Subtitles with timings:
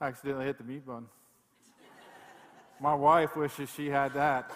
[0.00, 1.06] accidentally hit the mute button.
[2.80, 4.52] My wife wishes she had that.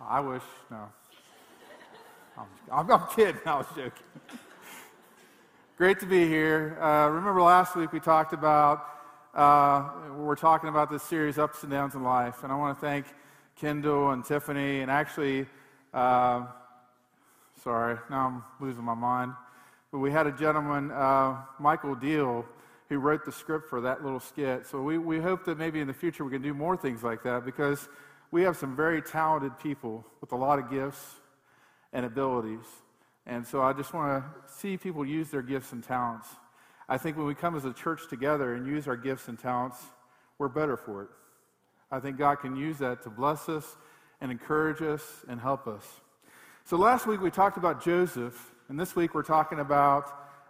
[0.00, 0.88] I wish, no.
[2.36, 3.92] I'm, I'm, I'm kidding, I was joking.
[5.76, 6.76] Great to be here.
[6.82, 8.84] Uh, remember last week we talked about,
[9.32, 12.42] uh, we're talking about this series, Ups and Downs in Life.
[12.42, 13.06] And I want to thank
[13.54, 15.46] Kendall and Tiffany, and actually,
[15.94, 16.46] uh,
[17.62, 19.34] sorry, now I'm losing my mind.
[19.92, 22.44] But we had a gentleman, uh, Michael Deal,
[22.88, 24.66] who wrote the script for that little skit.
[24.66, 27.22] So we, we hope that maybe in the future we can do more things like
[27.24, 27.88] that because
[28.30, 31.16] we have some very talented people with a lot of gifts
[31.92, 32.64] and abilities.
[33.26, 36.28] And so I just want to see people use their gifts and talents.
[36.88, 39.78] I think when we come as a church together and use our gifts and talents,
[40.38, 41.08] we're better for it.
[41.90, 43.76] I think God can use that to bless us
[44.20, 45.84] and encourage us and help us.
[46.64, 50.04] So last week we talked about Joseph, and this week we're talking about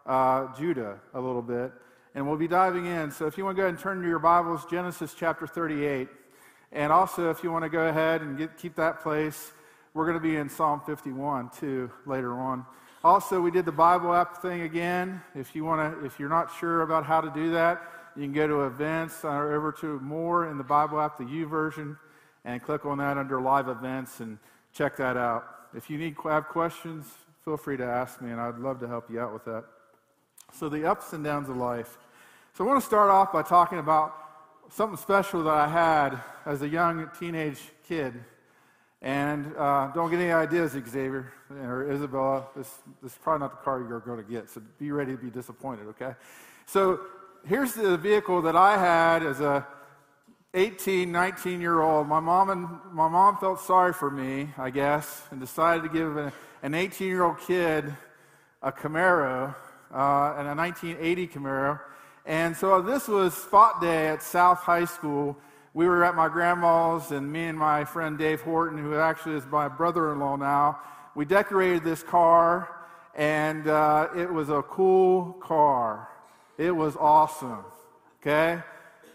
[0.07, 1.73] uh, Judah a little bit.
[2.15, 3.11] And we'll be diving in.
[3.11, 6.09] So if you want to go ahead and turn to your Bibles, Genesis chapter 38.
[6.73, 9.53] And also, if you want to go ahead and get, keep that place,
[9.95, 12.65] we're going to be in Psalm 51 too later on.
[13.05, 15.23] Also, we did the Bible app thing again.
[15.35, 17.83] If you want to, if you're not sure about how to do that,
[18.17, 21.25] you can go to events uh, or over to more in the Bible app, the
[21.25, 21.97] YouVersion,
[22.45, 24.39] and click on that under live events and
[24.73, 25.45] check that out.
[25.75, 27.07] If you need have questions,
[27.45, 29.65] feel free to ask me, and I'd love to help you out with that.
[30.53, 31.99] So the ups and downs of life.
[32.55, 34.15] So I want to start off by talking about
[34.71, 38.15] something special that I had as a young teenage kid.
[39.01, 41.33] And uh, don't get any ideas, Xavier
[41.63, 42.47] or Isabella.
[42.57, 42.69] This,
[43.03, 45.31] this is probably not the car you're going to get, so be ready to be
[45.31, 46.15] disappointed, okay?
[46.67, 47.01] So
[47.47, 49.67] here's the vehicle that I had as a
[50.55, 52.09] 18, 19 year old.
[52.09, 56.33] My mom, and, my mom felt sorry for me, I guess, and decided to give
[56.63, 57.95] an 18 year old kid
[58.63, 59.55] a Camaro,
[59.93, 61.81] uh, and a 1980 Camaro.
[62.27, 65.37] And so this was spot day at South High School
[65.79, 69.47] we were at my grandma's, and me and my friend Dave Horton, who actually is
[69.47, 70.81] my brother in law now,
[71.15, 72.69] we decorated this car,
[73.15, 76.09] and uh, it was a cool car.
[76.57, 77.65] It was awesome,
[78.21, 78.61] okay?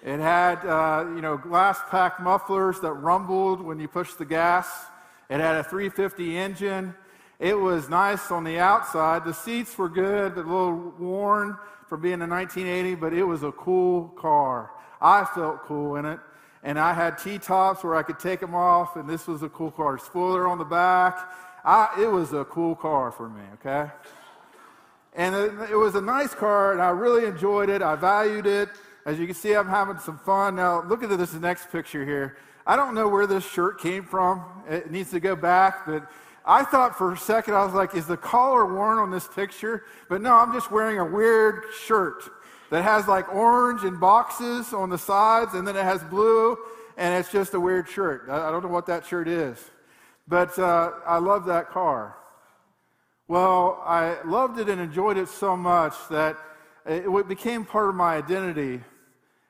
[0.04, 4.86] It had, uh, you know, glass pack mufflers that rumbled when you pushed the gas.
[5.30, 6.96] It had a 350 engine.
[7.44, 9.26] It was nice on the outside.
[9.26, 13.52] The seats were good, a little worn from being a 1980, but it was a
[13.52, 14.72] cool car.
[15.02, 16.20] I felt cool in it
[16.64, 19.50] and I had T tops where I could take them off, and this was a
[19.50, 19.98] cool car.
[19.98, 21.18] Spoiler on the back.
[21.66, 23.92] I, it was a cool car for me, okay?
[25.14, 27.82] And it, it was a nice car, and I really enjoyed it.
[27.82, 28.70] I valued it.
[29.06, 30.56] As you can see, I'm having some fun.
[30.56, 32.38] Now, look at this next picture here.
[32.66, 34.44] I don't know where this shirt came from.
[34.70, 36.10] It needs to go back, but
[36.46, 39.86] I thought for a second, I was like, is the collar worn on this picture?
[40.10, 42.24] But no, I'm just wearing a weird shirt
[42.70, 46.58] that has like orange and boxes on the sides, and then it has blue,
[46.98, 48.28] and it's just a weird shirt.
[48.30, 49.58] I, don't know what that shirt is.
[50.28, 52.18] But uh, I love that car.
[53.28, 56.38] Well, I loved it and enjoyed it so much that
[56.86, 58.82] it became part of my identity,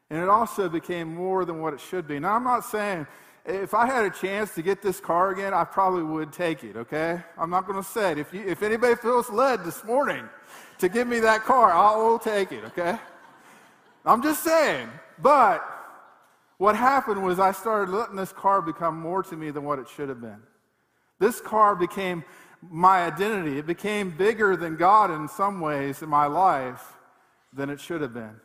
[0.09, 2.19] and it also became more than what it should be.
[2.19, 3.07] Now, I'm not saying
[3.45, 6.77] if I had a chance to get this car again, I probably would take it,
[6.77, 7.21] okay?
[7.37, 8.17] I'm not going to say it.
[8.17, 10.23] If, you, if anybody feels led this morning
[10.79, 12.97] to give me that car, I will take it, okay?
[14.05, 14.87] I'm just saying.
[15.19, 15.61] But
[16.57, 19.87] what happened was I started letting this car become more to me than what it
[19.89, 20.41] should have been.
[21.19, 22.23] This car became
[22.69, 23.59] my identity.
[23.59, 26.93] It became bigger than God in some ways in my life
[27.51, 28.35] than it should have been.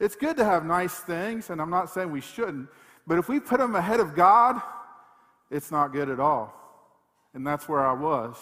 [0.00, 2.68] It's good to have nice things, and I'm not saying we shouldn't,
[3.06, 4.60] but if we put them ahead of God,
[5.50, 6.54] it's not good at all.
[7.34, 8.36] And that's where I was.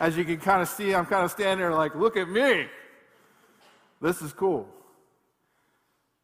[0.00, 2.66] As you can kind of see, I'm kind of standing there like, look at me.
[4.00, 4.68] This is cool.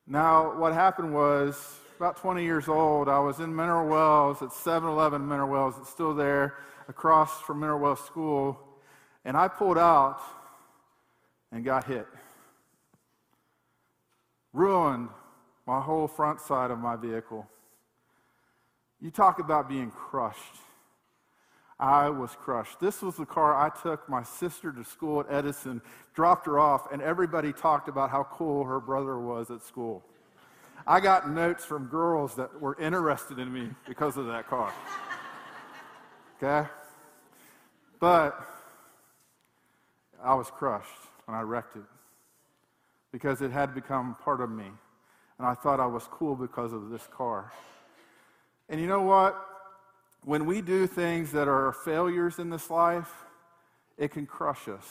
[0.07, 4.89] Now, what happened was about 20 years old, I was in Mineral Wells at 7
[4.89, 5.75] Eleven Mineral Wells.
[5.81, 6.55] It's still there
[6.89, 8.59] across from Mineral Wells School.
[9.25, 10.21] And I pulled out
[11.53, 12.07] and got hit.
[14.53, 15.09] Ruined
[15.67, 17.47] my whole front side of my vehicle.
[19.01, 20.57] You talk about being crushed.
[21.81, 22.81] I was crushed.
[22.81, 25.81] This was the car I took my sister to school at Edison,
[26.13, 30.03] dropped her off, and everybody talked about how cool her brother was at school.
[30.87, 34.73] I got notes from girls that were interested in me because of that car.
[36.43, 36.69] Okay?
[38.01, 38.41] But
[40.23, 40.89] I was crushed
[41.27, 41.83] when I wrecked it
[43.13, 44.67] because it had become part of me.
[45.39, 47.53] And I thought I was cool because of this car.
[48.69, 49.45] And you know what?
[50.25, 53.11] when we do things that are failures in this life,
[53.97, 54.87] it can crush us.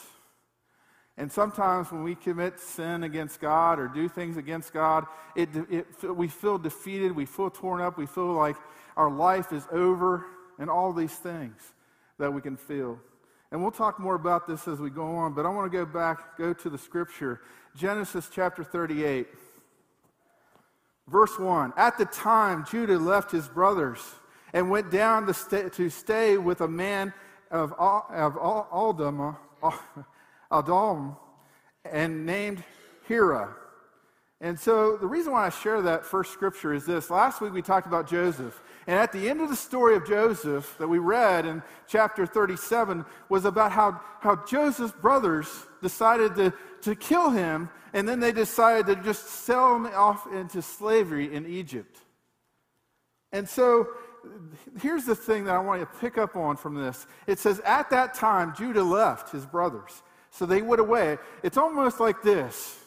[1.18, 6.16] And sometimes when we commit sin against God or do things against God, it, it,
[6.16, 8.56] we feel defeated, we feel torn up, we feel like
[8.96, 10.26] our life is over,
[10.60, 11.62] and all these things
[12.18, 13.00] that we can feel.
[13.52, 15.86] And we'll talk more about this as we go on, but I want to go
[15.86, 17.42] back, go to the scripture.
[17.76, 19.28] Genesis chapter 38,
[21.08, 21.74] verse 1.
[21.78, 24.00] At the time, Judah left his brothers
[24.54, 27.14] and went down to stay, to stay with a man
[27.52, 29.36] of, of Adullam.
[30.52, 31.16] Adam
[31.92, 32.64] and named
[33.08, 33.56] Hira.
[34.40, 37.10] And so the reason why I share that first scripture is this.
[37.10, 38.62] Last week we talked about Joseph.
[38.86, 43.04] And at the end of the story of Joseph that we read in chapter 37
[43.30, 45.48] was about how, how Joseph's brothers
[45.82, 50.62] decided to, to kill him, and then they decided to just sell him off into
[50.62, 51.98] slavery in Egypt.
[53.32, 53.88] And so
[54.80, 57.08] here's the thing that I want you to pick up on from this.
[57.26, 61.18] It says, At that time, Judah left his brothers so they went away.
[61.42, 62.78] It's almost like this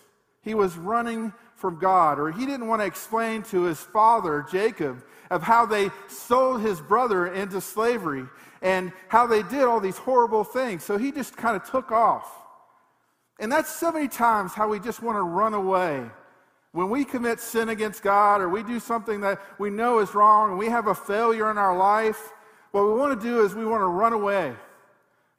[0.42, 5.04] he was running from God, or he didn't want to explain to his father, Jacob,
[5.30, 8.24] of how they sold his brother into slavery
[8.62, 10.82] and how they did all these horrible things.
[10.82, 12.30] So he just kind of took off.
[13.38, 16.04] And that's so many times how we just want to run away.
[16.72, 20.50] When we commit sin against God or we do something that we know is wrong
[20.50, 22.32] and we have a failure in our life,
[22.70, 24.54] what we want to do is we want to run away.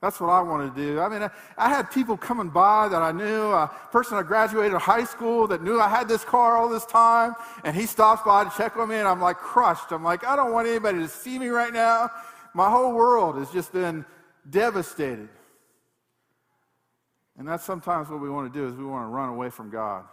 [0.02, 1.00] That's what I want to do.
[1.00, 4.74] I mean, I, I, had people coming by that I knew, a person I graduated
[4.80, 8.44] high school that knew I had this car all this time, and he stops by
[8.44, 9.92] to check on me, and I'm like crushed.
[9.92, 12.10] I'm like, I don't want anybody to see me right now.
[12.56, 14.04] My whole world has just been
[14.50, 15.30] devastated.
[17.38, 19.70] And that's sometimes what we want to do is we want to run away from
[19.70, 20.06] God.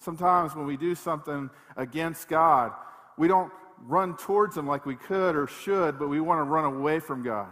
[0.00, 2.72] Sometimes when we do something against God,
[3.16, 3.52] we don't
[3.82, 7.22] run towards him like we could or should, but we want to run away from
[7.22, 7.48] God.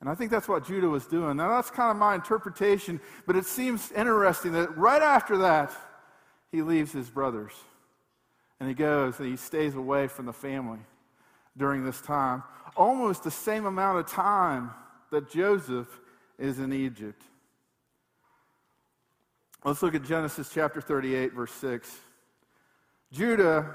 [0.00, 1.36] And I think that's what Judah was doing.
[1.36, 5.72] Now, that's kind of my interpretation, but it seems interesting that right after that,
[6.52, 7.52] he leaves his brothers.
[8.60, 10.78] And he goes and he stays away from the family
[11.56, 12.42] during this time.
[12.76, 14.70] Almost the same amount of time
[15.10, 15.88] that Joseph
[16.38, 17.22] is in Egypt.
[19.64, 21.92] Let's look at Genesis chapter 38, verse 6.
[23.12, 23.74] Judah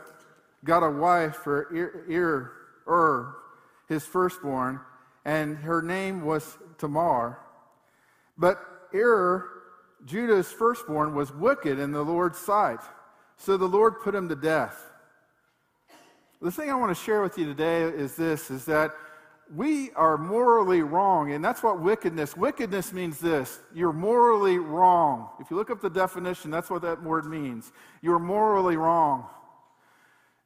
[0.63, 2.51] got a wife for Ir, Ir,
[2.87, 3.35] Ur,
[3.87, 4.79] his firstborn
[5.25, 7.39] and her name was Tamar.
[8.37, 8.59] But
[8.93, 9.49] Er,
[10.05, 12.79] Judah's firstborn, was wicked in the Lord's sight.
[13.37, 14.91] So the Lord put him to death.
[16.41, 18.91] The thing I want to share with you today is this is that
[19.55, 22.37] we are morally wrong, and that's what wickedness.
[22.37, 23.59] Wickedness means this.
[23.73, 25.29] You're morally wrong.
[25.39, 27.71] If you look up the definition, that's what that word means.
[28.01, 29.27] You're morally wrong.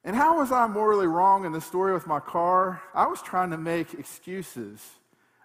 [0.06, 2.80] And how was I morally wrong in the story with my car?
[2.94, 4.80] I was trying to make excuses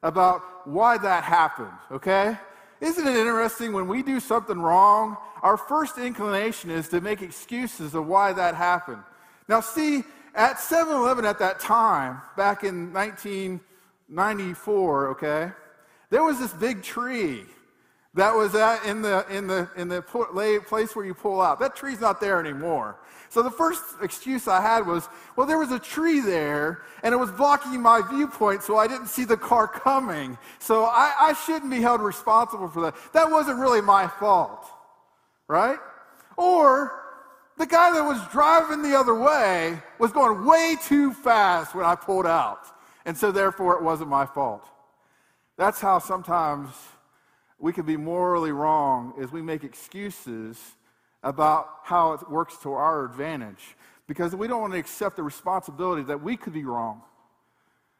[0.02, 2.36] about why that happened, okay?
[2.80, 7.94] Isn't it interesting when we do something wrong, our first inclination is to make excuses
[7.94, 9.02] of why that happened.
[9.48, 10.04] Now, see,
[10.34, 15.52] at 7 Eleven at that time, back in 1994, okay,
[16.10, 17.46] there was this big tree
[18.14, 21.60] that was at, in the, in the, in the place where you pull out.
[21.60, 22.98] That tree's not there anymore.
[23.28, 27.16] So the first excuse I had was, well, there was a tree there and it
[27.16, 30.36] was blocking my viewpoint, so I didn't see the car coming.
[30.58, 32.96] So I, I shouldn't be held responsible for that.
[33.12, 34.66] That wasn't really my fault,
[35.46, 35.78] right?
[36.36, 37.00] Or
[37.58, 41.94] the guy that was driving the other way was going way too fast when I
[41.94, 42.66] pulled out.
[43.04, 44.66] And so therefore it wasn't my fault.
[45.56, 46.70] That's how sometimes
[47.60, 50.58] we can be morally wrong as we make excuses
[51.22, 53.76] about how it works to our advantage
[54.08, 57.02] because we don't want to accept the responsibility that we could be wrong.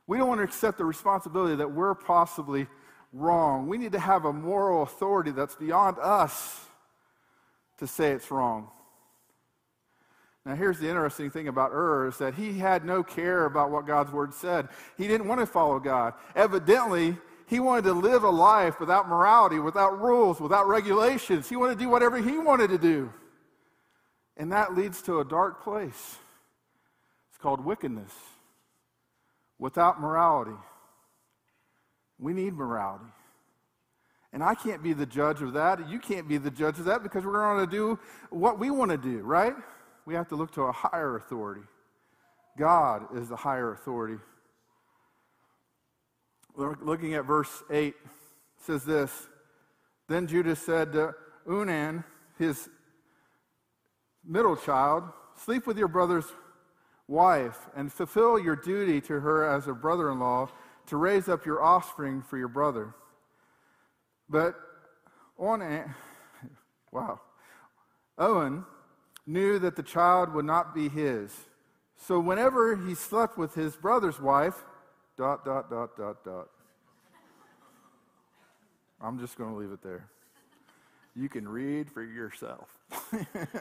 [0.07, 2.67] We don't want to accept the responsibility that we're possibly
[3.13, 3.69] wrong.
[3.69, 6.65] We need to have a moral authority that's beyond us
[7.79, 8.69] to say it's wrong.
[10.47, 13.87] Now, here's the interesting thing about Ur is that he had no care about what
[13.87, 14.69] God's word said.
[14.97, 16.15] He didn't want to follow God.
[16.35, 17.19] Evidently,
[17.51, 21.49] he wanted to live a life without morality, without rules, without regulations.
[21.49, 23.13] He wanted to do whatever he wanted to do.
[24.37, 26.17] And that leads to a dark place.
[27.29, 28.13] It's called wickedness.
[29.59, 30.57] Without morality.
[32.21, 33.11] We need morality.
[34.33, 35.89] And I can't be the judge of that.
[35.89, 37.99] You can't be the judge of that because we're going to do
[38.31, 39.57] what we want to do, right?
[40.07, 41.63] We have to look to a higher authority.
[42.57, 44.19] God is the higher authority
[46.61, 47.95] looking at verse 8,
[48.59, 49.29] says this
[50.09, 51.15] Then Judah said to
[51.47, 52.05] Onan,
[52.39, 52.69] his
[54.25, 55.05] middle child,
[55.37, 56.27] Sleep with your brother's
[57.09, 60.49] wife and fulfill your duty to her as a brother in law
[60.87, 62.95] to raise up your offspring for your brother.
[64.29, 64.55] But
[65.39, 65.95] on,
[66.93, 67.21] wow.
[68.19, 68.65] Owen
[69.27, 71.33] knew that the child would not be his.
[71.97, 74.65] So whenever he slept with his brother's wife,
[75.21, 76.49] dot, dot, dot, dot, dot.
[79.03, 80.09] I'm just going to leave it there.
[81.15, 82.71] You can read for yourself.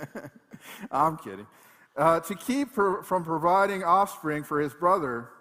[0.91, 1.47] I'm kidding.
[1.97, 5.31] Uh, to keep per, from providing offspring for his brother,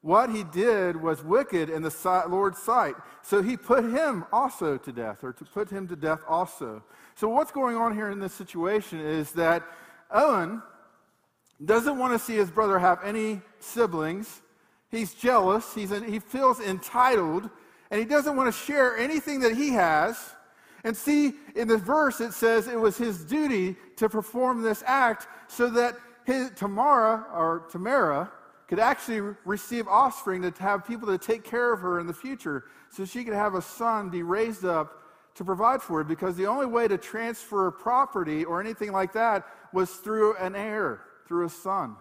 [0.00, 2.96] what he did was wicked in the Lord's sight.
[3.22, 6.82] So he put him also to death, or to put him to death also.
[7.14, 9.62] So what's going on here in this situation is that
[10.10, 10.60] Owen
[11.64, 14.42] doesn't want to see his brother have any siblings.
[14.92, 15.74] He's jealous.
[15.74, 17.50] He's, he feels entitled,
[17.90, 20.34] and he doesn't want to share anything that he has.
[20.84, 25.26] And see, in the verse, it says it was his duty to perform this act
[25.48, 28.30] so that his, Tamara, or Tamara,
[28.68, 32.64] could actually receive offspring to have people to take care of her in the future
[32.90, 35.02] so she could have a son be raised up
[35.34, 39.46] to provide for her because the only way to transfer property or anything like that
[39.72, 41.96] was through an heir, through a son.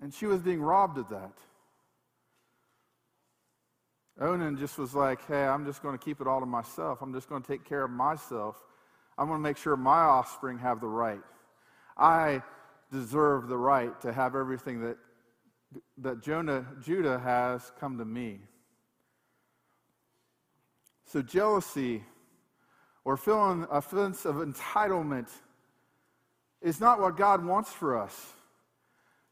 [0.00, 1.32] And she was being robbed of that.
[4.20, 7.02] Onan just was like, hey, I'm just going to keep it all to myself.
[7.02, 8.56] I'm just going to take care of myself.
[9.18, 11.20] I'm going to make sure my offspring have the right.
[11.96, 12.42] I
[12.90, 14.96] deserve the right to have everything that,
[15.98, 18.40] that Jonah, Judah has come to me.
[21.04, 22.02] So, jealousy
[23.04, 25.30] or feeling a sense of entitlement
[26.60, 28.32] is not what God wants for us.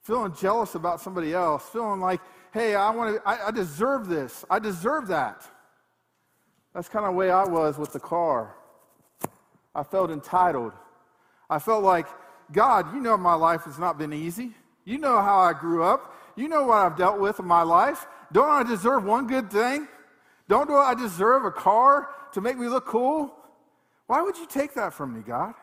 [0.04, 2.20] Feeling jealous about somebody else, feeling like,
[2.52, 5.42] hey, I, want to, I, I deserve this, I deserve that.
[6.74, 8.54] That's kind of the way I was with the car.
[9.74, 10.72] I felt entitled.
[11.48, 12.06] I felt like
[12.52, 14.52] God, you know my life has not been easy.
[14.84, 16.14] You know how I grew up.
[16.36, 18.06] You know what I've dealt with in my life.
[18.32, 19.88] Don't I deserve one good thing?
[20.48, 23.34] Don't I deserve a car to make me look cool?
[24.06, 25.54] Why would you take that from me, God?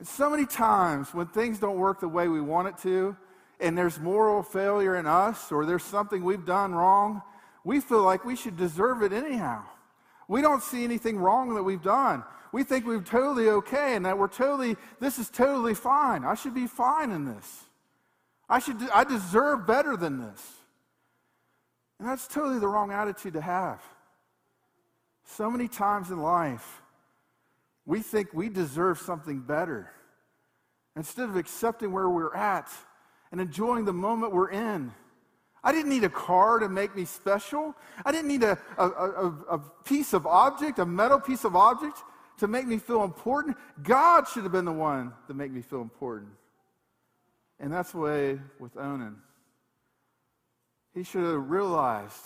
[0.00, 3.16] And so many times when things don't work the way we want it to,
[3.60, 7.22] and there's moral failure in us, or there's something we've done wrong,
[7.62, 9.62] we feel like we should deserve it anyhow.
[10.26, 14.18] We don't see anything wrong that we've done we think we're totally okay and that
[14.18, 16.24] we're totally, this is totally fine.
[16.24, 17.64] I should be fine in this.
[18.48, 20.42] I, should, I deserve better than this.
[21.98, 23.80] And that's totally the wrong attitude to have.
[25.24, 26.82] So many times in life,
[27.90, 29.90] we think we deserve something better.
[30.94, 32.70] Instead of accepting where we're at
[33.32, 34.92] and enjoying the moment we're in.
[35.64, 37.74] I didn't need a car to make me special.
[38.06, 41.98] I didn't need a, a, a, a piece of object, a metal piece of object
[42.38, 43.56] to make me feel important.
[43.82, 46.30] God should have been the one to make me feel important.
[47.58, 49.16] And that's the way with Onan.
[50.94, 52.24] He should have realized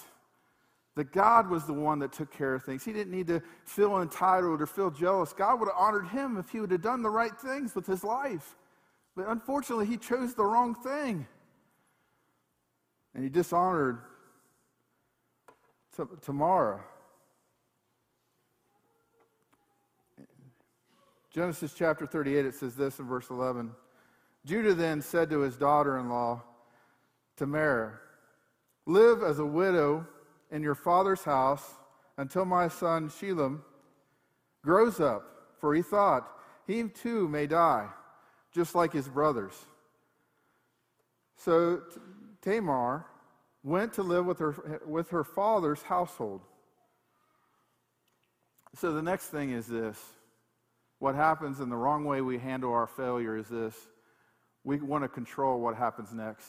[0.97, 2.85] that God was the one that took care of things.
[2.85, 5.33] He didn't need to feel entitled or feel jealous.
[5.33, 8.05] God would have honored him if he would have done the right things with his
[8.05, 8.55] life.
[9.17, 11.27] But unfortunately, he chose the wrong thing.
[13.15, 13.99] And he dishonored
[16.23, 16.81] Tamara.
[21.33, 23.73] Genesis chapter 38, it says this in verse 11.
[24.47, 26.43] Judah then said to his daughter in law,
[27.37, 28.01] Tamar,
[28.87, 30.07] Live as a widow
[30.51, 31.65] in your father's house
[32.17, 33.61] until my son Shelam
[34.63, 35.25] grows up,
[35.61, 36.29] for he thought
[36.67, 37.89] he too may die,
[38.53, 39.55] just like his brothers.
[41.37, 41.83] So
[42.43, 43.07] Tamar
[43.63, 46.43] went to live with her, with her father's household.
[48.77, 49.99] So the next thing is this
[50.99, 53.75] what happens in the wrong way we handle our failure is this
[54.65, 56.49] we want to control what happens next.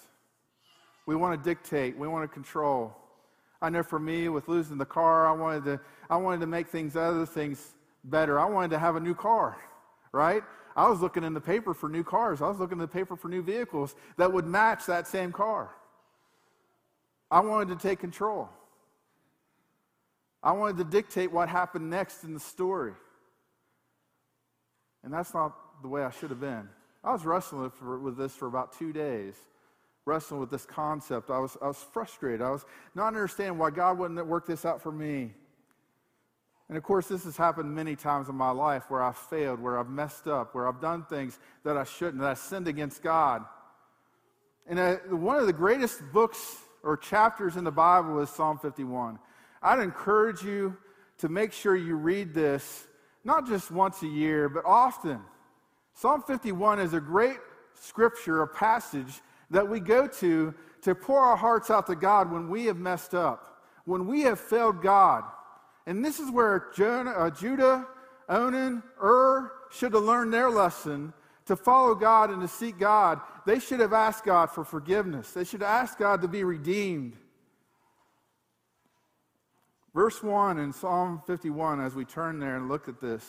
[1.05, 2.95] We want to dictate, we want to control.
[3.61, 6.67] I know for me, with losing the car, I wanted to, I wanted to make
[6.67, 8.39] things, other things better.
[8.39, 9.57] I wanted to have a new car,
[10.11, 10.43] right?
[10.75, 12.41] I was looking in the paper for new cars.
[12.41, 15.69] I was looking in the paper for new vehicles that would match that same car.
[17.31, 18.49] I wanted to take control.
[20.43, 22.93] I wanted to dictate what happened next in the story.
[25.03, 26.69] And that's not the way I should have been.
[27.03, 27.71] I was wrestling
[28.03, 29.35] with this for about two days,
[30.05, 31.29] wrestling with this concept.
[31.29, 32.41] I was, I was frustrated.
[32.41, 35.33] I was not understanding why God wouldn't work this out for me.
[36.67, 39.77] And of course, this has happened many times in my life where I've failed, where
[39.77, 43.43] I've messed up, where I've done things that I shouldn't, that I sinned against God.
[44.67, 49.19] And uh, one of the greatest books or chapters in the Bible is Psalm 51.
[49.61, 50.75] I'd encourage you
[51.19, 52.87] to make sure you read this
[53.23, 55.19] not just once a year, but often.
[55.93, 57.37] Psalm 51 is a great
[57.73, 59.21] scripture, a passage
[59.51, 63.15] that we go to to pour our hearts out to God when we have messed
[63.15, 65.23] up, when we have failed God.
[65.87, 67.87] And this is where Jonah, uh, Judah,
[68.29, 71.13] Onan, Ur should have learned their lesson
[71.45, 73.19] to follow God and to seek God.
[73.45, 75.31] They should have asked God for forgiveness.
[75.31, 77.17] They should have asked God to be redeemed.
[79.93, 83.23] Verse 1 in Psalm 51, as we turn there and look at this,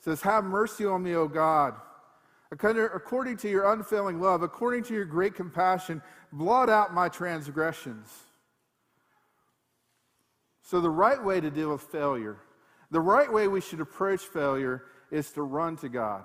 [0.00, 1.74] says, Have mercy on me, O God.
[2.52, 8.08] According to your unfailing love, according to your great compassion, blot out my transgressions.
[10.62, 12.36] So, the right way to deal with failure,
[12.90, 16.24] the right way we should approach failure is to run to God.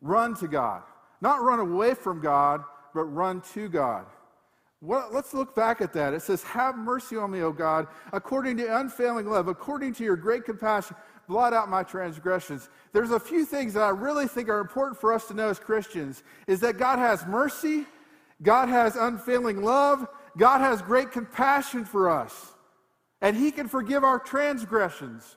[0.00, 0.82] Run to God.
[1.20, 2.62] Not run away from God,
[2.94, 4.06] but run to God.
[4.80, 6.12] Well, let's look back at that.
[6.12, 10.16] It says, Have mercy on me, O God, according to unfailing love, according to your
[10.16, 10.96] great compassion,
[11.32, 12.68] blot out my transgressions.
[12.92, 15.58] There's a few things that I really think are important for us to know as
[15.58, 17.86] Christians is that God has mercy,
[18.42, 22.52] God has unfailing love, God has great compassion for us.
[23.22, 25.36] And He can forgive our transgressions.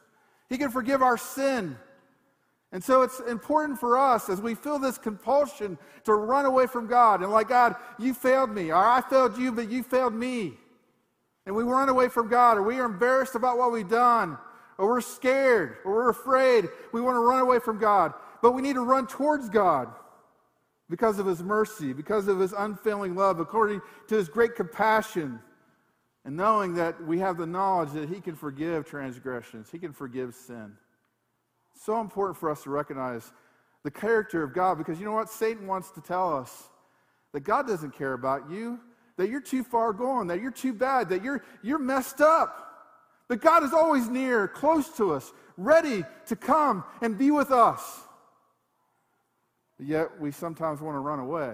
[0.49, 1.77] He can forgive our sin.
[2.73, 6.87] And so it's important for us as we feel this compulsion to run away from
[6.87, 10.55] God and like, God, you failed me, or I failed you, but you failed me.
[11.45, 14.37] And we run away from God, or we are embarrassed about what we've done,
[14.77, 16.67] or we're scared, or we're afraid.
[16.91, 18.13] We want to run away from God.
[18.41, 19.89] But we need to run towards God
[20.89, 25.39] because of His mercy, because of His unfailing love, according to His great compassion,
[26.25, 30.35] and knowing that we have the knowledge that He can forgive transgressions, He can forgive
[30.35, 30.73] sin
[31.83, 33.31] so important for us to recognize
[33.83, 35.29] the character of God because you know what?
[35.29, 36.69] Satan wants to tell us
[37.33, 38.79] that God doesn't care about you,
[39.17, 42.74] that you're too far gone, that you're too bad, that you're, you're messed up.
[43.27, 48.01] But God is always near, close to us, ready to come and be with us.
[49.77, 51.53] But yet we sometimes want to run away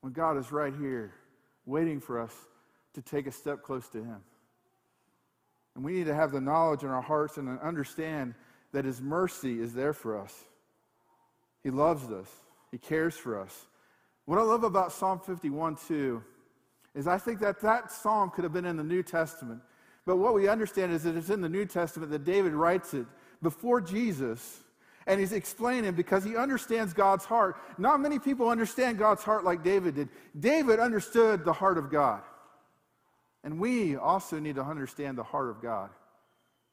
[0.00, 1.14] when God is right here,
[1.66, 2.32] waiting for us
[2.92, 4.20] to take a step close to Him.
[5.74, 8.34] And we need to have the knowledge in our hearts and understand
[8.72, 10.34] that His mercy is there for us.
[11.62, 12.28] He loves us,
[12.70, 13.66] He cares for us.
[14.26, 16.22] What I love about Psalm 51 too
[16.94, 19.60] is I think that that psalm could have been in the New Testament.
[20.06, 23.06] But what we understand is that it's in the New Testament that David writes it
[23.42, 24.60] before Jesus.
[25.06, 27.56] And he's explaining because he understands God's heart.
[27.76, 30.08] Not many people understand God's heart like David did.
[30.38, 32.22] David understood the heart of God.
[33.42, 35.90] And we also need to understand the heart of God.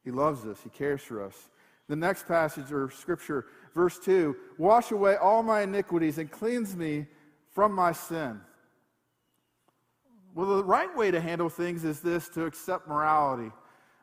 [0.03, 1.49] He loves us, He cares for us.
[1.89, 7.07] The next passage or scripture, verse 2 Wash away all my iniquities and cleanse me
[7.51, 8.39] from my sin.
[10.33, 13.51] Well, the right way to handle things is this to accept morality.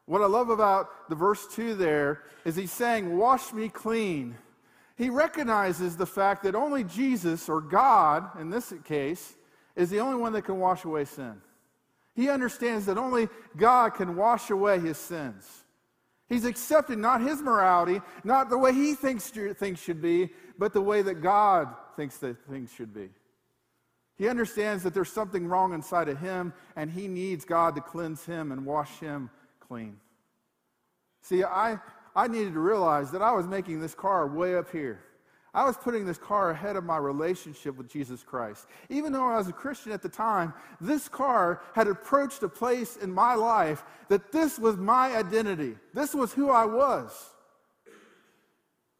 [0.05, 4.37] What I love about the verse 2 there is he's saying, Wash me clean.
[4.97, 9.37] He recognizes the fact that only Jesus, or God in this case,
[9.77, 11.41] is the only one that can wash away sin.
[12.14, 15.47] He understands that only God can wash away his sins.
[16.29, 20.83] He's accepted not his morality, not the way he thinks things should be, but the
[20.83, 23.09] way that God thinks that things should be.
[24.19, 28.25] He understands that there's something wrong inside of him, and he needs God to cleanse
[28.25, 29.97] him and wash him clean.
[31.23, 31.79] See, I,
[32.17, 35.01] I needed to realize that I was making this car way up here.
[35.55, 38.67] I was putting this car ahead of my relationship with Jesus Christ.
[38.89, 42.97] Even though I was a Christian at the time, this car had approached a place
[42.97, 45.77] in my life that this was my identity.
[45.95, 47.31] This was who I was.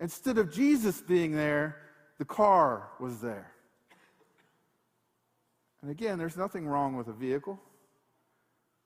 [0.01, 1.77] Instead of Jesus being there,
[2.19, 3.53] the car was there.
[5.83, 7.59] And again, there's nothing wrong with a vehicle.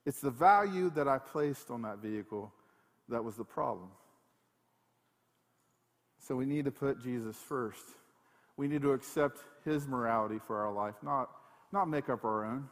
[0.05, 2.53] It's the value that I placed on that vehicle
[3.09, 3.89] that was the problem.
[6.19, 7.85] So we need to put Jesus first.
[8.57, 11.31] We need to accept his morality for our life, not,
[11.73, 12.69] not make up our own.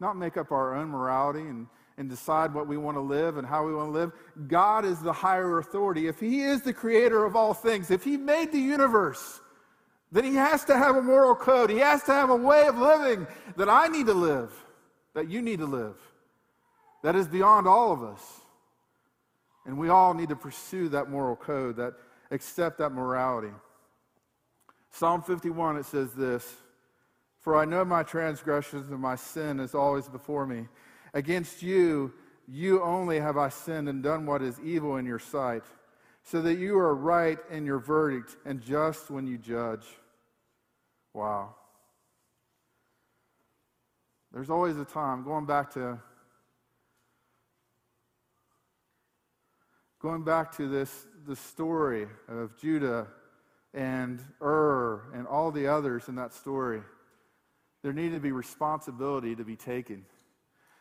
[0.00, 3.46] Not make up our own morality and, and decide what we want to live and
[3.46, 4.12] how we want to live.
[4.46, 6.06] God is the higher authority.
[6.06, 9.40] If he is the creator of all things, if he made the universe,
[10.10, 11.70] then he has to have a moral code.
[11.70, 14.52] He has to have a way of living that I need to live,
[15.14, 15.96] that you need to live,
[17.02, 18.22] that is beyond all of us.
[19.66, 21.92] And we all need to pursue that moral code, that
[22.30, 23.52] accept that morality.
[24.90, 26.56] Psalm 51, it says this
[27.40, 30.68] For I know my transgressions and my sin is always before me.
[31.12, 32.12] Against you,
[32.46, 35.64] you only have I sinned and done what is evil in your sight,
[36.30, 39.86] so that you are right in your verdict and just when you judge.
[41.14, 41.54] Wow.
[44.30, 45.98] There's always a time, going back to
[50.02, 53.06] going back to this the story of Judah
[53.72, 56.82] and Ur and all the others in that story,
[57.82, 60.04] there needed to be responsibility to be taken.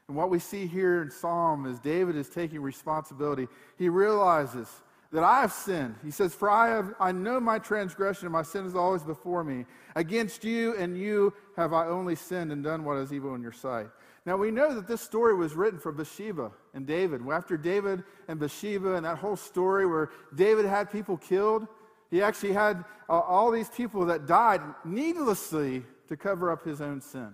[0.09, 3.47] And what we see here in Psalm is David is taking responsibility.
[3.77, 4.67] He realizes
[5.11, 5.95] that I have sinned.
[6.03, 9.43] He says, For I, have, I know my transgression, and my sin is always before
[9.43, 9.65] me.
[9.95, 13.51] Against you and you have I only sinned and done what is evil in your
[13.51, 13.87] sight.
[14.25, 17.21] Now we know that this story was written for Bathsheba and David.
[17.31, 21.65] After David and Bathsheba and that whole story where David had people killed,
[22.11, 26.99] he actually had uh, all these people that died needlessly to cover up his own
[26.99, 27.33] sin.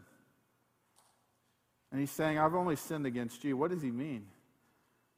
[1.91, 3.57] And he's saying, I've only sinned against you.
[3.57, 4.27] What does he mean?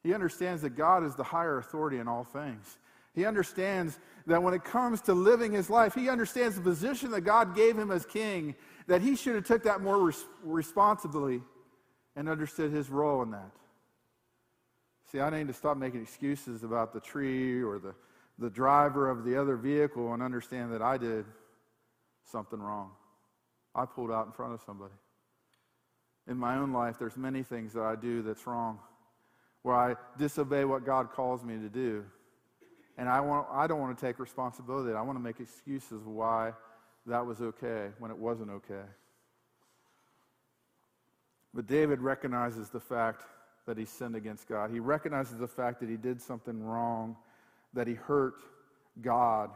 [0.05, 2.77] He understands that God is the higher authority in all things.
[3.15, 7.21] He understands that when it comes to living his life, he understands the position that
[7.21, 8.53] God gave him as king,
[8.85, 11.41] that he should have took that more res- responsibly
[12.15, 13.49] and understood his role in that.
[15.11, 17.95] See, I need to stop making excuses about the tree or the,
[18.37, 21.25] the driver of the other vehicle and understand that I did
[22.31, 22.91] something wrong.
[23.73, 24.93] I pulled out in front of somebody.
[26.27, 28.77] In my own life, there's many things that I do that's wrong,
[29.65, 32.05] where I disobey what God calls me to do.
[32.99, 34.93] And I, want, I don't want to take responsibility.
[34.93, 36.53] I want to make excuses why
[37.07, 38.83] that was okay when it wasn't okay.
[41.51, 43.23] But David recognizes the fact
[43.65, 44.69] that he sinned against God.
[44.69, 47.15] He recognizes the fact that he did something wrong,
[47.73, 48.35] that he hurt
[49.01, 49.49] God.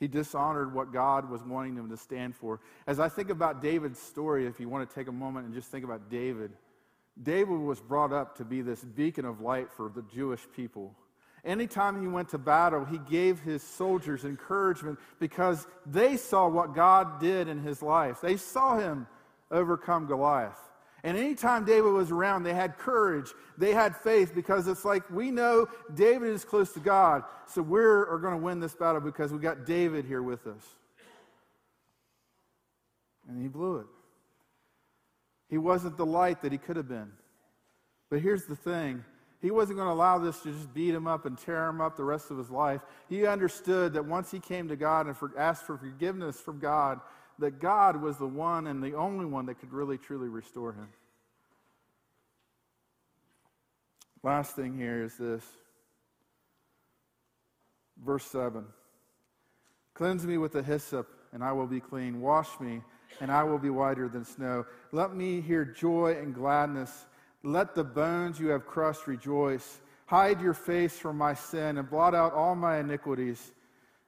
[0.00, 2.58] He dishonored what God was wanting him to stand for.
[2.88, 5.70] As I think about David's story, if you want to take a moment and just
[5.70, 6.50] think about David,
[7.22, 10.94] David was brought up to be this beacon of light for the Jewish people.
[11.44, 17.20] Anytime he went to battle, he gave his soldiers encouragement because they saw what God
[17.20, 18.20] did in his life.
[18.20, 19.06] They saw him
[19.50, 20.58] overcome Goliath.
[21.04, 25.30] And anytime David was around, they had courage, they had faith, because it's like we
[25.30, 29.38] know David is close to God, so we're going to win this battle because we
[29.38, 30.64] got David here with us.
[33.28, 33.86] And he blew it.
[35.48, 37.10] He wasn't the light that he could have been.
[38.10, 39.04] But here's the thing
[39.40, 41.96] he wasn't going to allow this to just beat him up and tear him up
[41.96, 42.80] the rest of his life.
[43.08, 47.00] He understood that once he came to God and for, asked for forgiveness from God,
[47.38, 50.88] that God was the one and the only one that could really truly restore him.
[54.24, 55.44] Last thing here is this.
[58.04, 58.64] Verse 7
[59.94, 62.20] Cleanse me with the hyssop, and I will be clean.
[62.20, 62.82] Wash me,
[63.20, 64.66] and I will be whiter than snow.
[64.92, 67.06] Let me hear joy and gladness.
[67.42, 69.80] Let the bones you have crushed rejoice.
[70.06, 73.52] Hide your face from my sin and blot out all my iniquities.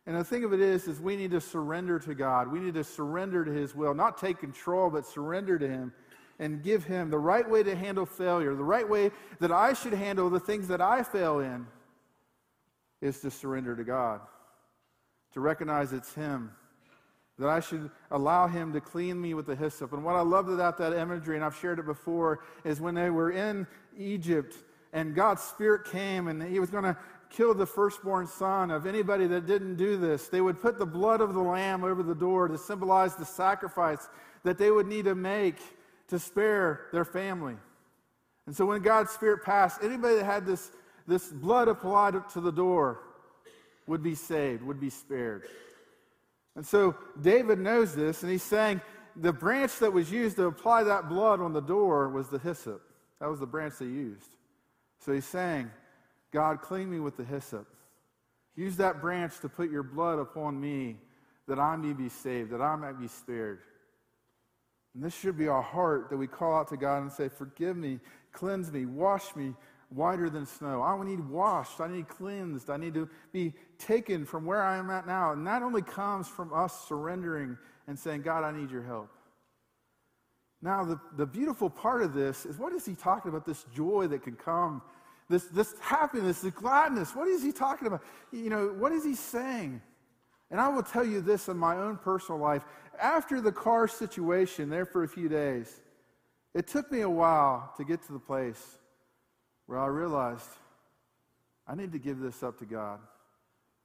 [0.06, 2.48] And the thing of it is, is we need to surrender to God.
[2.48, 5.92] We need to surrender to His will, not take control, but surrender to Him
[6.38, 9.10] and give Him the right way to handle failure, the right way
[9.40, 11.66] that I should handle the things that I fail in
[13.00, 14.20] is to surrender to God,
[15.34, 16.50] to recognize it's Him,
[17.40, 19.92] that I should allow Him to clean me with the hyssop.
[19.92, 23.10] And what I love about that imagery, and I've shared it before, is when they
[23.10, 23.66] were in
[23.98, 24.54] Egypt
[24.92, 26.96] and God's Spirit came and He was going to
[27.30, 30.28] kill the firstborn son of anybody that didn't do this.
[30.28, 34.08] They would put the blood of the lamb over the door to symbolize the sacrifice
[34.42, 35.56] that they would need to make
[36.08, 37.56] to spare their family.
[38.46, 40.72] And so when God's Spirit passed, anybody that had this,
[41.06, 43.00] this blood applied to the door
[43.86, 45.44] would be saved, would be spared.
[46.56, 48.80] And so David knows this, and he's saying
[49.16, 52.82] the branch that was used to apply that blood on the door was the hyssop.
[53.20, 54.36] That was the branch they used.
[55.04, 55.70] So he's saying,
[56.32, 57.66] God, clean me with the hyssop.
[58.56, 60.96] Use that branch to put your blood upon me
[61.48, 63.60] that I may be saved, that I might be spared.
[64.94, 67.76] And this should be our heart that we call out to God and say, Forgive
[67.76, 68.00] me,
[68.32, 69.54] cleanse me, wash me
[69.90, 70.82] whiter than snow.
[70.82, 71.80] I need washed.
[71.80, 72.70] I need cleansed.
[72.70, 75.32] I need to be taken from where I am at now.
[75.32, 79.10] And that only comes from us surrendering and saying, God, I need your help.
[80.62, 83.46] Now, the, the beautiful part of this is what is he talking about?
[83.46, 84.82] This joy that can come
[85.30, 87.14] this, this happiness, this gladness.
[87.14, 88.02] What is he talking about?
[88.32, 89.80] You know, what is he saying?
[90.50, 92.64] And I will tell you this in my own personal life.
[93.00, 95.80] After the car situation there for a few days,
[96.52, 98.78] it took me a while to get to the place
[99.70, 100.48] where I realized
[101.64, 102.98] I need to give this up to God.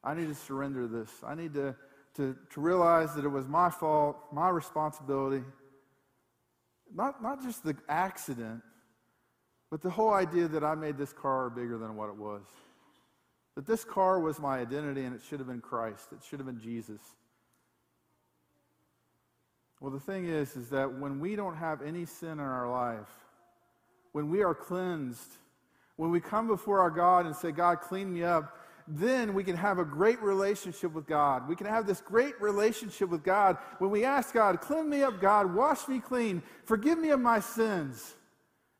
[0.03, 1.11] I need to surrender this.
[1.23, 1.75] I need to,
[2.15, 5.43] to, to realize that it was my fault, my responsibility.
[6.91, 8.63] Not, not just the accident,
[9.69, 12.41] but the whole idea that I made this car bigger than what it was.
[13.53, 16.07] That this car was my identity and it should have been Christ.
[16.13, 17.01] It should have been Jesus.
[19.79, 23.11] Well, the thing is, is that when we don't have any sin in our life,
[24.13, 25.37] when we are cleansed,
[25.97, 29.55] when we come before our God and say, God, clean me up, then we can
[29.55, 31.47] have a great relationship with God.
[31.47, 35.19] We can have this great relationship with God when we ask God, clean me up,
[35.19, 38.13] God, wash me clean, forgive me of my sins.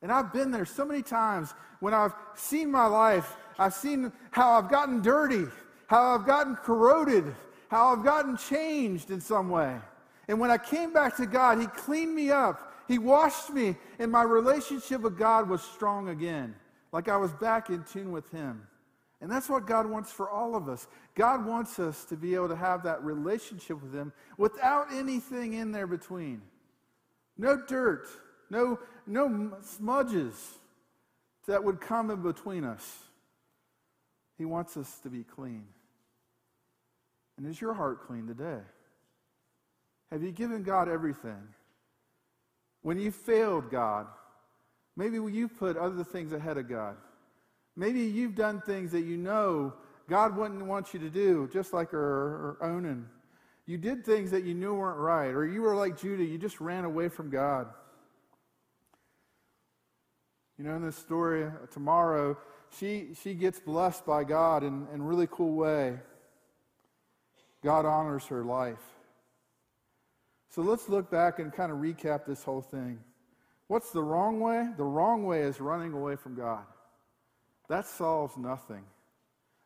[0.01, 4.51] And I've been there so many times when I've seen my life, I've seen how
[4.51, 5.45] I've gotten dirty,
[5.87, 7.35] how I've gotten corroded,
[7.69, 9.75] how I've gotten changed in some way.
[10.27, 14.11] And when I came back to God, He cleaned me up, He washed me, and
[14.11, 16.55] my relationship with God was strong again,
[16.95, 18.65] like I was back in tune with Him.
[19.19, 20.87] And that's what God wants for all of us.
[21.13, 25.73] God wants us to be able to have that relationship with Him without anything in
[25.73, 26.41] there between.
[27.37, 28.07] No dirt,
[28.49, 30.35] no, no smudges
[31.47, 32.99] that would come in between us.
[34.37, 35.65] He wants us to be clean.
[37.37, 38.61] And is your heart clean today?
[40.11, 41.43] Have you given God everything?
[42.83, 44.07] When you failed God,
[44.95, 46.95] maybe you've put other things ahead of God.
[47.75, 49.73] Maybe you've done things that you know
[50.09, 53.07] God wouldn't want you to do, just like our, our Onan.
[53.65, 56.61] You did things that you knew weren't right, or you were like Judah, you just
[56.61, 57.67] ran away from God.
[60.57, 62.37] You know, in this story, Tamar,
[62.79, 65.99] she, she gets blessed by God in, in a really cool way.
[67.63, 68.77] God honors her life.
[70.49, 72.99] So let's look back and kind of recap this whole thing.
[73.67, 74.69] What's the wrong way?
[74.77, 76.63] The wrong way is running away from God.
[77.67, 78.83] That solves nothing.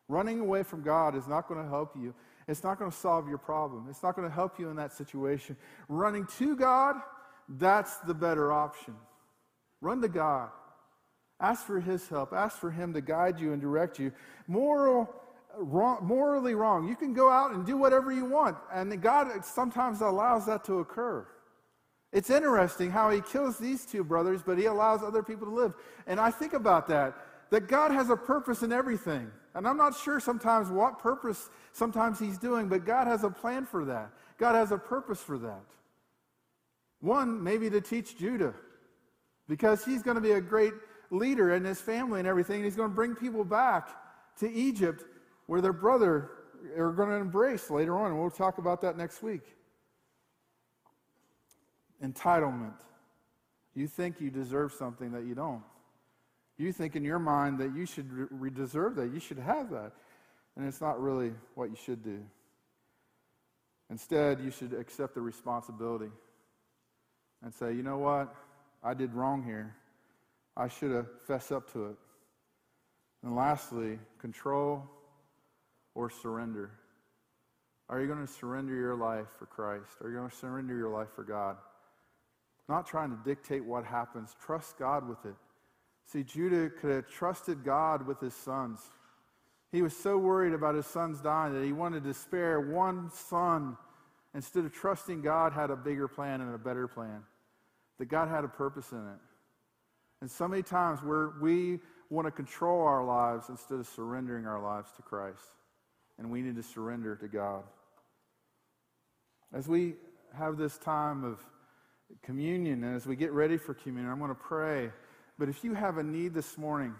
[0.08, 2.14] Running away from God is not going to help you.
[2.48, 3.88] It's not going to solve your problem.
[3.90, 5.56] It's not going to help you in that situation.
[5.88, 6.96] Running to God,
[7.48, 8.96] that's the better option.
[9.82, 10.50] Run to God.
[11.40, 12.34] Ask for His help.
[12.34, 14.12] Ask for Him to guide you and direct you.
[14.48, 15.14] Moral,
[15.58, 16.88] wrong, morally wrong.
[16.88, 20.80] You can go out and do whatever you want, and God sometimes allows that to
[20.80, 21.28] occur.
[22.12, 25.74] It's interesting how He kills these two brothers, but He allows other people to live.
[26.08, 27.16] And I think about that
[27.52, 29.32] that God has a purpose in everything.
[29.56, 33.66] And I'm not sure sometimes what purpose sometimes He's doing, but God has a plan
[33.66, 34.12] for that.
[34.38, 35.66] God has a purpose for that.
[37.02, 38.54] One, maybe to teach Judah,
[39.48, 40.74] because he's going to be a great
[41.12, 42.64] leader in his family and everything.
[42.64, 43.90] He's going to bring people back
[44.40, 45.04] to Egypt
[45.48, 46.30] where their brother
[46.78, 48.12] are going to embrace later on.
[48.12, 49.56] And we'll talk about that next week.
[52.04, 52.74] Entitlement.
[53.76, 55.64] You think you deserve something that you don't.
[56.58, 59.94] You think in your mind that you should re- deserve that, you should have that.
[60.58, 62.20] And it's not really what you should do.
[63.90, 66.12] Instead, you should accept the responsibility
[67.44, 68.36] and say, you know what?
[68.84, 69.76] I did wrong here.
[70.56, 71.96] I should have fessed up to it.
[73.24, 74.84] And lastly, control
[75.96, 76.72] or surrender.
[77.90, 79.90] Are you going to surrender your life for Christ?
[80.02, 81.58] Are you going to surrender your life for God?
[82.70, 84.36] Not trying to dictate what happens.
[84.46, 85.36] Trust God with it.
[86.06, 88.80] See, Judah could have trusted God with his sons.
[89.72, 93.76] He was so worried about his sons dying that he wanted to spare one son
[94.36, 97.24] instead of trusting God had a bigger plan and a better plan.
[97.98, 99.20] That God had a purpose in it.
[100.22, 101.80] And so many times where we
[102.12, 105.44] want to control our lives instead of surrendering our lives to Christ.
[106.20, 107.64] And we need to surrender to God.
[109.54, 109.96] As we
[110.38, 111.44] have this time of
[112.24, 114.92] communion and as we get ready for communion, I'm going to pray
[115.40, 116.94] but if you have a need this morning,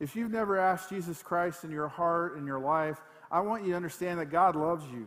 [0.00, 2.98] if you've never asked Jesus Christ in your heart, in your life,
[3.30, 5.06] I want you to understand that God loves you.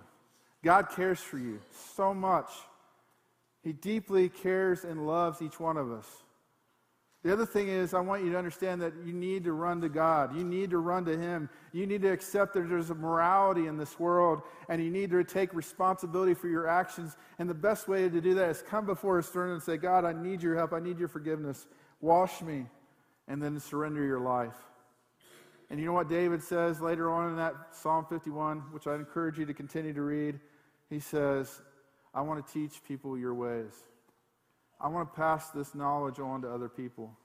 [0.64, 1.60] God cares for you
[1.96, 2.52] so much.
[3.64, 6.06] He deeply cares and loves each one of us.
[7.24, 9.88] The other thing is, I want you to understand that you need to run to
[9.88, 10.36] God.
[10.36, 11.50] You need to run to Him.
[11.72, 15.24] You need to accept that there's a morality in this world, and you need to
[15.24, 17.16] take responsibility for your actions.
[17.40, 20.04] And the best way to do that is come before His throne and say, God,
[20.04, 20.74] I need your help.
[20.74, 21.66] I need your forgiveness.
[22.02, 22.66] Wash me,
[23.30, 24.58] and then surrender your life.
[25.70, 29.40] And you know what David says later on in that Psalm 51, which I encourage
[29.40, 30.42] you to continue to read?
[30.90, 31.62] He says,
[32.14, 33.72] I want to teach people your ways.
[34.84, 37.18] I want to pass this knowledge on to other people.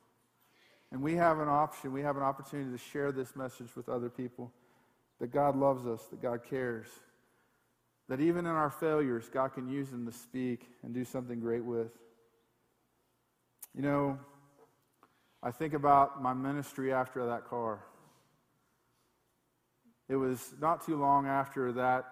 [0.93, 4.09] And we have an option, we have an opportunity to share this message with other
[4.09, 4.53] people
[5.19, 6.87] that God loves us, that God cares,
[8.09, 11.65] that even in our failures, God can use them to speak and do something great
[11.65, 11.91] with.
[13.75, 14.19] You know,
[15.43, 17.81] I think about my ministry after that car.
[20.09, 22.05] It was not too long after that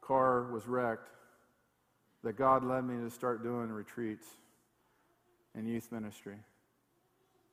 [0.00, 1.08] car was wrecked
[2.22, 4.26] that God led me to start doing retreats
[5.54, 6.36] and youth ministry.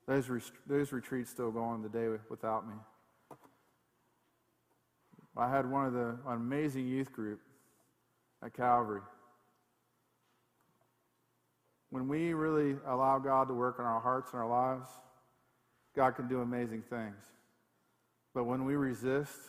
[0.07, 2.75] Those, re- those retreats still go on today without me.
[5.37, 7.39] I had one of the amazing youth group
[8.43, 9.01] at Calvary
[11.89, 14.89] when we really allow God to work in our hearts and our lives,
[15.95, 17.23] God can do amazing things.
[18.33, 19.39] But when we resist,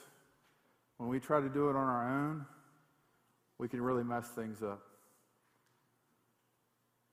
[0.97, 2.47] when we try to do it on our own,
[3.59, 4.81] we can really mess things up.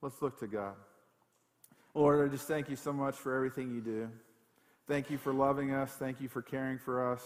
[0.01, 0.73] Let's look to God.
[1.93, 4.09] Lord, I just thank you so much for everything you do.
[4.87, 5.91] Thank you for loving us.
[5.93, 7.23] Thank you for caring for us.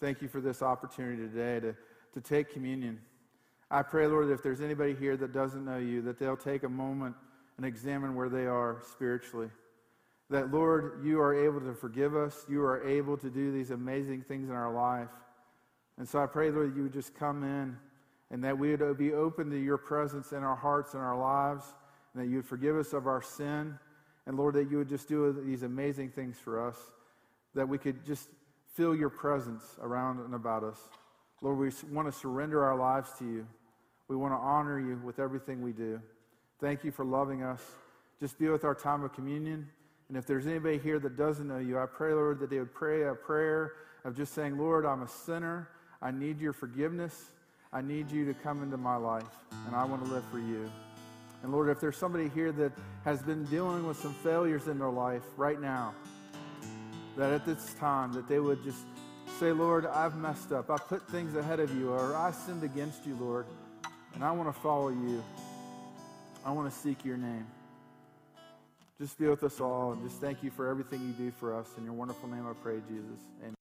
[0.00, 1.76] Thank you for this opportunity today to,
[2.14, 3.00] to take communion.
[3.70, 6.64] I pray, Lord, that if there's anybody here that doesn't know you, that they'll take
[6.64, 7.14] a moment
[7.56, 9.48] and examine where they are spiritually.
[10.30, 12.46] That, Lord, you are able to forgive us.
[12.48, 15.10] You are able to do these amazing things in our life.
[15.98, 17.76] And so I pray, Lord, that you would just come in
[18.30, 21.64] and that we would be open to your presence in our hearts and our lives,
[22.14, 23.78] and that you would forgive us of our sin.
[24.26, 26.76] And Lord, that you would just do these amazing things for us,
[27.54, 28.28] that we could just
[28.74, 30.78] feel your presence around and about us.
[31.42, 33.46] Lord, we want to surrender our lives to you.
[34.08, 36.00] We want to honor you with everything we do.
[36.60, 37.62] Thank you for loving us.
[38.20, 39.66] Just be with our time of communion.
[40.08, 42.74] And if there's anybody here that doesn't know you, I pray, Lord, that they would
[42.74, 43.72] pray a prayer
[44.04, 45.68] of just saying, Lord, I'm a sinner.
[46.02, 47.30] I need your forgiveness.
[47.72, 49.22] I need you to come into my life,
[49.66, 50.68] and I want to live for you.
[51.42, 52.72] And Lord, if there's somebody here that
[53.04, 55.94] has been dealing with some failures in their life right now,
[57.16, 58.84] that at this time that they would just
[59.38, 60.70] say, Lord, I've messed up.
[60.70, 63.46] I put things ahead of you, or I sinned against you, Lord,
[64.14, 65.24] and I want to follow you.
[66.44, 67.46] I want to seek your name.
[69.00, 71.66] Just be with us all, and just thank you for everything you do for us.
[71.78, 73.20] In your wonderful name, I pray, Jesus.
[73.42, 73.54] Amen.